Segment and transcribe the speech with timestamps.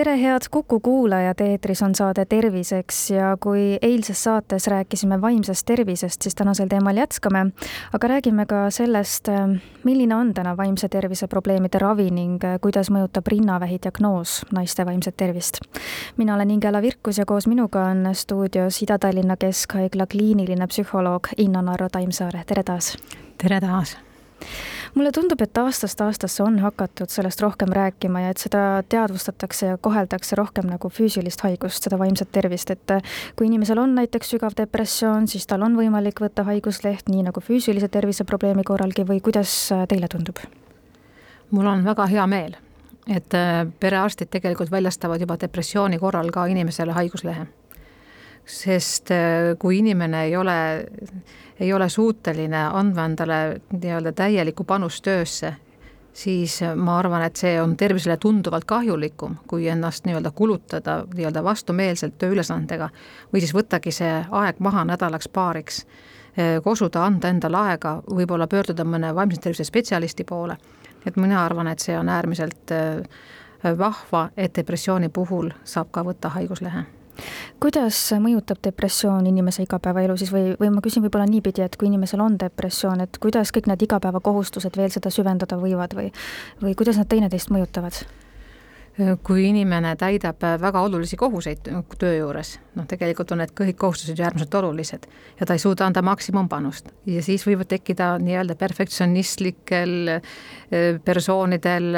[0.00, 6.22] tere, head Kuku kuulajad, eetris on saade Terviseks ja kui eilses saates rääkisime vaimsest tervisest,
[6.22, 7.46] siis tänasel teemal jätkame.
[7.92, 9.28] aga räägime ka sellest,
[9.84, 15.60] milline on täna vaimse tervise probleemide ravi ning kuidas mõjutab rinnavähi diagnoos naiste vaimset tervist.
[16.16, 22.44] mina olen Ingela Virkus ja koos minuga on stuudios Ida-Tallinna Keskhaigla kliiniline psühholoog Inna-Narro Taimsaare,
[22.46, 22.96] tere taas!
[23.38, 23.96] tere taas!
[24.94, 29.78] Mulle tundub, et aastast aastasse on hakatud sellest rohkem rääkima ja et seda teadvustatakse ja
[29.78, 32.96] koheldakse rohkem nagu füüsilist haigust, seda vaimset tervist, et
[33.36, 37.88] kui inimesel on näiteks sügav depressioon, siis tal on võimalik võtta haigusleht nii nagu füüsilise
[37.88, 39.54] tervise probleemi korralgi või kuidas
[39.88, 40.42] teile tundub?
[41.50, 42.52] mul on väga hea meel,
[43.10, 47.48] et äh, perearstid tegelikult väljastavad juba depressiooni korral ka inimesele haiguslehe
[48.46, 50.86] sest äh, kui inimene ei ole,
[51.60, 55.54] ei ole suuteline andma endale nii-öelda täielikku panust töösse,
[56.12, 62.18] siis ma arvan, et see on tervisele tunduvalt kahjulikum, kui ennast nii-öelda kulutada nii-öelda vastumeelselt
[62.18, 62.90] tööülesandega
[63.32, 65.82] või siis võttagi see aeg maha nädalaks-paariks,
[66.38, 70.56] äh, kosuda, anda endale aega, võib-olla pöörduda mõne vaimse tervise spetsialisti poole.
[71.06, 76.28] et mina arvan, et see on äärmiselt äh, vahva, et depressiooni puhul saab ka võtta
[76.28, 76.99] haiguslehe
[77.60, 82.22] kuidas mõjutab depressioon inimese igapäevaelu siis või, või ma küsin võib-olla niipidi, et kui inimesel
[82.24, 86.08] on depressioon, et kuidas kõik need igapäevakohustused veel seda süvendada võivad või,
[86.62, 88.02] või kuidas nad teineteist mõjutavad?
[89.24, 94.24] Kui inimene täidab väga olulisi kohuseid töö juures, noh, tegelikult on need kõik kohustused ju
[94.26, 95.06] äärmiselt olulised
[95.38, 96.90] ja ta ei suuda anda maksimumpanust.
[97.08, 99.94] Ja siis võivad tekkida nii-öelda perfektsionistlikel
[101.04, 101.88] persoonidel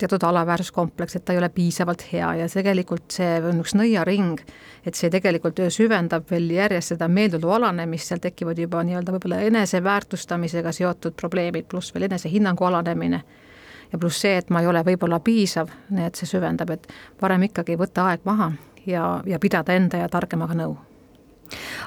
[0.00, 4.40] teatud alaväärsuskompleks, et ta ei ole piisavalt hea ja tegelikult see on üks nõiaring,
[4.88, 10.72] et see tegelikult süvendab veel järjest seda meeldeolu alanemist, seal tekivad juba nii-öelda võib-olla eneseväärtustamisega
[10.74, 13.22] seotud probleemid, pluss veel enesehinnangu alanemine
[13.92, 16.86] ja pluss see, et ma ei ole võib-olla piisav, nii et see süvendab, et
[17.20, 18.52] parem ikkagi võtta aeg maha
[18.86, 20.76] ja, ja pidada enda ja targemaga nõu.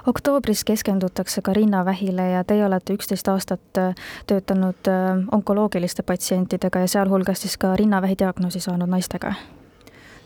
[0.07, 3.95] Oktoobris keskendutakse ka rinnavähile ja teie olete üksteist aastat äh,
[4.27, 9.35] töötanud äh, onkoloogiliste patsientidega ja sealhulgas siis ka rinnavähi diagnoosi saanud naistega.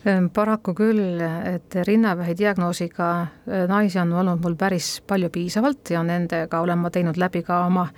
[0.05, 1.19] Ehm, paraku küll,
[1.55, 6.89] et rinnavähi diagnoosiga äh, naisi on olnud mul päris palju piisavalt ja nendega olen ma
[6.89, 7.89] teinud läbi ka oma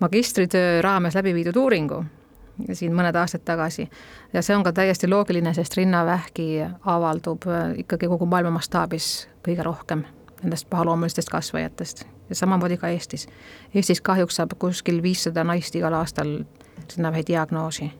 [0.00, 2.04] magistritöö raames läbi viidud uuringu
[2.72, 3.88] siin mõned aastad tagasi.
[4.32, 9.64] ja see on ka täiesti loogiline, sest rinnavähki avaldub äh, ikkagi kogu maailma mastaabis kõige
[9.64, 10.04] rohkem
[10.42, 13.28] nendest pahaloomulistest kasvajatest ja samamoodi ka Eestis.
[13.74, 16.40] Eestis kahjuks saab kuskil viissada naist igal aastal
[16.96, 17.90] rinnavähi diagnoosi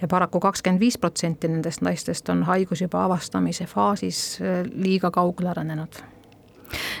[0.00, 5.54] ja paraku kakskümmend viis protsenti nendest naistest on haigus juba avastamise faasis äh, liiga kaugele
[5.54, 6.13] arenenud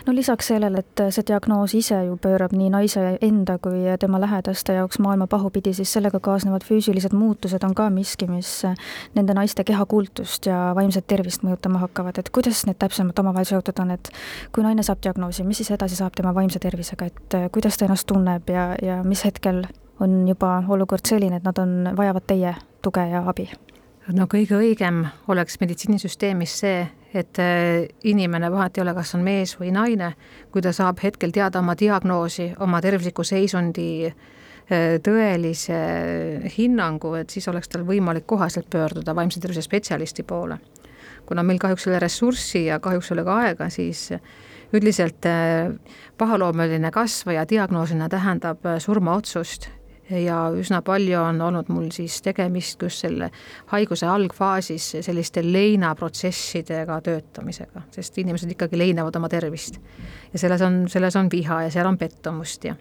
[0.06, 4.76] no lisaks sellele, et see diagnoos ise ju pöörab nii naise enda kui tema lähedaste
[4.76, 8.50] jaoks maailma pahupidi, siis sellega kaasnevad füüsilised muutused on ka miski, mis
[9.14, 13.94] nende naiste kehakultust ja vaimset tervist mõjutama hakkavad, et kuidas need täpsemalt omavahel seotud on,
[13.96, 14.10] et
[14.54, 18.08] kui naine saab diagnoosi, mis siis edasi saab tema vaimse tervisega, et kuidas ta ennast
[18.10, 19.64] tunneb ja, ja mis hetkel
[20.04, 23.48] on juba olukord selline, et nad on, vajavad teie tuge ja abi?
[24.12, 29.54] no kõige õigem oleks meditsiinisüsteemis see, et äh, inimene, vahet ei ole, kas on mees
[29.60, 30.12] või naine,
[30.52, 35.78] kui ta saab hetkel teada oma diagnoosi, oma tervisliku seisundi äh, tõelise
[36.56, 40.58] hinnangu, et siis oleks tal võimalik koheselt pöörduda vaimse tervise spetsialisti poole.
[41.26, 44.10] kuna meil kahjuks ei ole ressurssi ja kahjuks ei ole ka aega, siis
[44.72, 45.70] üldiselt äh,
[46.18, 49.70] pahaloomeline kasvaja diagnoosina tähendab surmaotsust
[50.22, 53.30] ja üsna palju on olnud mul siis tegemist just selle
[53.72, 59.80] haiguse algfaasis selliste leinaprotsessidega töötamisega, sest inimesed ikkagi leinavad oma tervist.
[60.32, 62.76] ja selles on, selles on viha ja seal on pettumust ja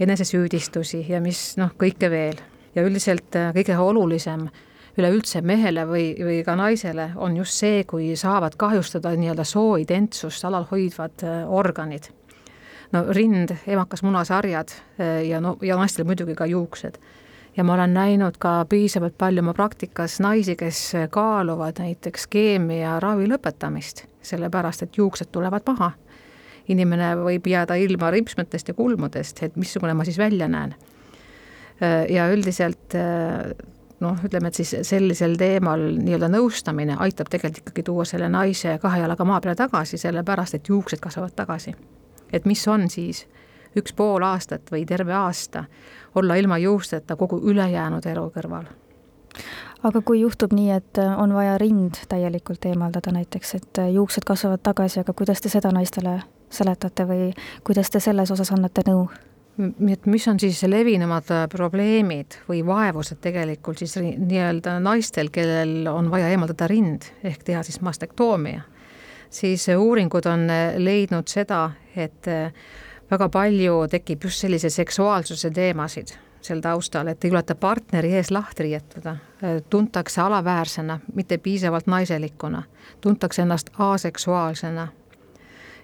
[0.00, 2.40] enesesüüdistusi ja mis noh, kõike veel.
[2.74, 4.46] ja üldiselt äh, kõige olulisem
[4.98, 10.66] üleüldse mehele või, või ka naisele on just see, kui saavad kahjustada nii-öelda sooidentsust alal
[10.70, 12.10] hoidvad äh, organid
[12.92, 14.68] no rind, emakas munasarjad
[14.98, 16.98] eh, ja no, ja naistel muidugi ka juuksed.
[17.56, 23.28] ja ma olen näinud ka piisavalt palju oma praktikas naisi, kes kaaluvad näiteks keemia ravi
[23.28, 25.92] lõpetamist, sellepärast et juuksed tulevad maha.
[26.68, 30.74] inimene võib jääda ilma ripsmetest ja kulmudest, et missugune ma siis välja näen.
[31.80, 33.54] Eh, ja üldiselt eh,
[34.00, 39.00] noh, ütleme, et siis sellisel teemal nii-öelda nõustamine aitab tegelikult ikkagi tuua selle naise kahe
[39.00, 41.74] jalaga maa peale tagasi, sellepärast et juuksed kasvavad tagasi
[42.32, 43.26] et mis on siis
[43.76, 45.64] üks pool aastat või terve aasta
[46.14, 48.68] olla ilma juusteta kogu ülejäänud elu kõrval
[49.82, 55.00] aga kui juhtub nii, et on vaja rind täielikult eemaldada näiteks, et juuksed kasvavad tagasi,
[55.00, 56.20] aga kuidas te seda naistele
[56.52, 57.30] seletate või
[57.64, 59.06] kuidas te selles osas annate nõu?
[59.92, 66.30] et mis on siis levinumad probleemid või vaevused tegelikult siis nii-öelda naistel, kellel on vaja
[66.32, 68.62] eemaldada rind ehk teha siis mastektoomia,
[69.32, 70.46] siis uuringud on
[70.76, 72.28] leidnud seda, et
[73.10, 78.62] väga palju tekib just sellise seksuaalsuse teemasid seal taustal, et ei juleta partneri ees lahti
[78.62, 79.16] riietuda,
[79.70, 82.62] tuntakse alaväärsena, mitte piisavalt naiselikuna,
[83.00, 84.88] tuntakse ennast aseksuaalsena.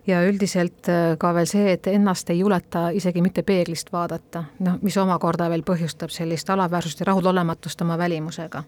[0.07, 4.79] ja üldiselt äh, ka veel see, et ennast ei juleta isegi mitte peeglist vaadata, noh,
[4.83, 8.63] mis omakorda veel põhjustab sellist alaväärsust ja rahulolematust oma välimusega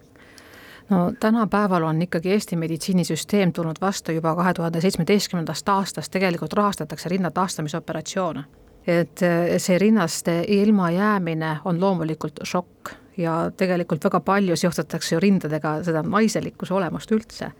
[0.91, 7.09] no tänapäeval on ikkagi Eesti meditsiinisüsteem tulnud vastu juba kahe tuhande seitsmeteistkümnendast aastast, tegelikult rahastatakse
[7.09, 8.43] rinna taastamisoperatsioone
[8.87, 15.81] et eh, see rinnast ilmajäämine on loomulikult šokk ja tegelikult väga palju seostatakse ju rindadega
[15.85, 17.51] seda naiselikkuse olemust üldse.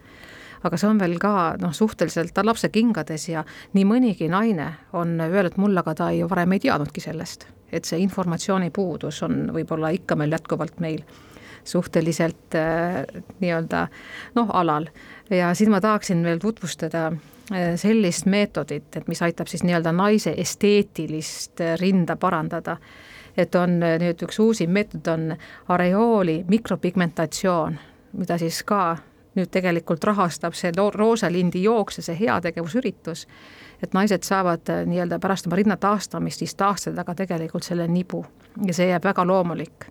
[0.63, 3.43] aga see on veel ka noh, suhteliselt ta lapse kingades ja
[3.73, 7.99] nii mõnigi naine on öelnud mulle, aga ta ei, varem ei teadnudki sellest, et see
[8.03, 11.01] informatsiooni puudus on võib-olla ikka meil jätkuvalt meil
[11.63, 13.05] suhteliselt äh,
[13.39, 13.87] nii-öelda
[14.35, 14.87] noh, alal.
[15.29, 20.33] ja siin ma tahaksin veel tutvustada äh, sellist meetodit, et mis aitab siis nii-öelda naise
[20.37, 22.77] esteetilist äh, rinda parandada.
[23.37, 25.37] et on nüüd üks uusim meetod on
[25.71, 27.77] areooli mikropigmentatsioon,
[28.17, 28.97] mida siis ka
[29.35, 33.27] nüüd tegelikult rahastab see Roosalindi jooks ja see heategevusüritus,
[33.83, 38.25] et naised saavad nii-öelda pärast oma rinna taastamist siis taastada ka tegelikult selle nibu
[38.65, 39.87] ja see jääb väga loomulik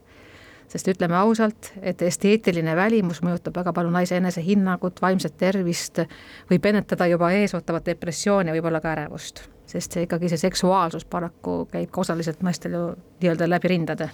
[0.70, 6.02] sest ütleme ausalt, et esteetiline välimus mõjutab väga palju naise enesehinnangut, vaimset tervist,
[6.50, 9.48] võib ennetada juba eesootavat depressiooni, võib-olla ka ärevust.
[9.70, 12.84] sest see ikkagi, see seksuaalsus paraku käib ka osaliselt naistel ju
[13.22, 14.10] nii-öelda läbi rindade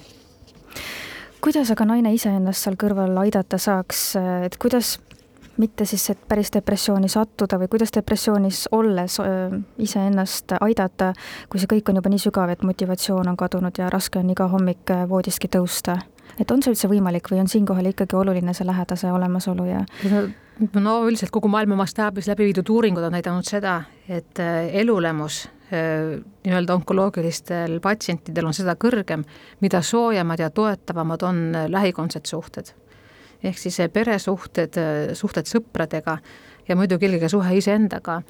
[1.41, 4.97] kuidas aga naine iseennast seal kõrval aidata saaks, et kuidas
[5.56, 9.19] mitte siis, et päris depressiooni sattuda või kuidas depressioonis olles
[9.79, 11.12] iseennast aidata,
[11.49, 14.49] kui see kõik on juba nii sügav, et motivatsioon on kadunud ja raske on iga
[14.52, 15.99] hommik voodistki tõusta?
[16.40, 19.84] Et on see üldse võimalik või on siinkohal ikkagi oluline see lähedase olemasolu ja?
[20.81, 26.17] no üldiselt kogu maailma mastaabis läbi viidud uuringud on näidanud seda, et äh, elulemus äh,
[26.46, 29.25] nii-öelda onkoloogilistel patsientidel on seda kõrgem,
[29.61, 32.75] mida soojemad ja toetavamad on äh, lähikondsed suhted.
[33.44, 34.75] ehk siis peresuhted,
[35.14, 36.17] suhted sõpradega
[36.69, 38.23] ja muidugi eelkõige suhe iseendaga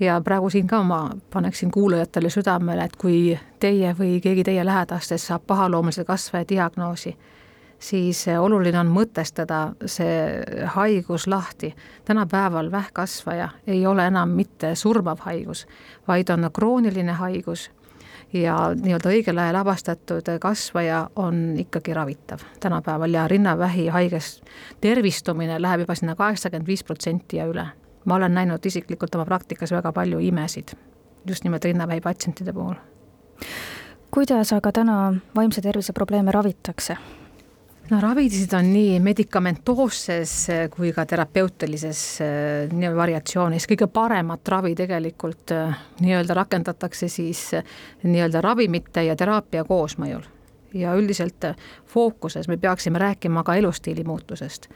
[0.00, 5.26] ja praegu siin ka ma paneksin kuulajatele südamele, et kui teie või keegi teie lähedastest
[5.26, 7.16] saab pahaloomulise kasvaja diagnoosi,
[7.78, 10.42] siis eh, oluline on mõtestada see
[10.74, 11.74] haigus lahti.
[12.04, 15.66] tänapäeval vähkkasvaja ei ole enam mitte surmav haigus,
[16.08, 17.70] vaid on krooniline haigus
[18.32, 24.44] ja nii-öelda õigel ajal avastatud kasvaja on ikkagi ravitav tänapäeval ja rinnavähi haigest
[24.80, 27.66] tervistumine läheb juba sinna kaheksakümmend viis protsenti ja üle.
[28.06, 30.72] Ma olen näinud isiklikult oma praktikas väga palju imesid
[31.28, 32.74] just nimelt rinnavähi patsientide puhul.
[34.10, 36.96] kuidas aga täna vaimse tervise probleeme ravitakse?
[37.90, 44.74] no ravisid on nii medikamentoosses eh, kui ka terapeutilises eh, nii variatsioonis, kõige paremat ravi
[44.74, 47.50] tegelikult eh, nii-öelda rakendatakse siis
[48.02, 50.35] nii-öelda ravimite ja teraapia koosmõjul.
[50.74, 51.44] Ja üldiselt
[51.86, 54.68] fookuses me peaksime rääkima ka elustiili muutusest.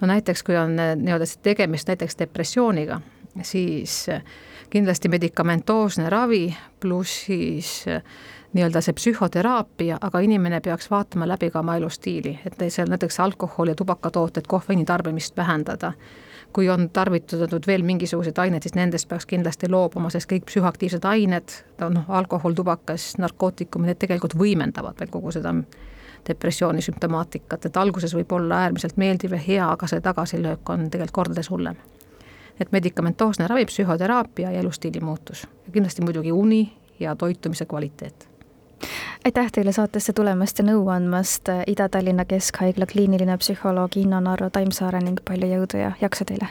[0.00, 3.00] no näiteks, kui on nii-öelda tegemist näiteks depressiooniga,
[3.42, 4.06] siis
[4.70, 7.86] kindlasti medikamentoosne ravi pluss siis
[8.52, 13.72] nii-öelda see psühhoteraapia, aga inimene peaks vaatama läbi ka oma elustiili, et seal näiteks alkohol
[13.72, 15.92] ja tubakatooted, kohvini tarbimist vähendada.
[16.52, 21.58] Kui on tarvitatud veel mingisuguseid aineid, siis nendest peaks kindlasti loobuma, sest kõik psühhoaktiivsed ained,
[21.84, 25.54] noh, alkohol, tubakas, narkootikumid, need tegelikult võimendavad veel kogu seda
[26.28, 31.14] depressiooni sümptomaatikat, et alguses võib olla äärmiselt meeldiv ja hea, aga see tagasilöök on tegelikult
[31.20, 31.76] kordades hullem.
[32.60, 35.46] Et medikamentoosne ravi, psühhoteraapia ja elustiili muutus.
[35.72, 36.64] Kindlasti muidugi uni
[37.00, 38.37] ja toitumise kvaliteet
[39.28, 45.20] aitäh teile saatesse tulemast ja nõu andmast, Ida-Tallinna Keskhaigla kliiniline psühholoog Inna Narro Taimsaare ning
[45.24, 46.46] palju jõudu ja jaksu teile!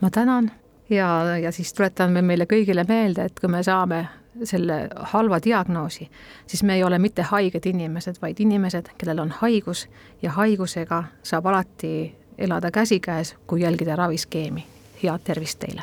[0.00, 0.50] ma tänan
[0.90, 1.08] ja,
[1.42, 4.04] ja siis tuletan meile kõigile meelde, et kui me saame
[4.44, 4.76] selle
[5.14, 6.06] halva diagnoosi,
[6.46, 9.88] siis me ei ole mitte haiged inimesed, vaid inimesed, kellel on haigus
[10.22, 14.66] ja haigusega saab alati elada käsikäes, kui jälgida raviskeemi.
[15.02, 15.82] head tervist teile!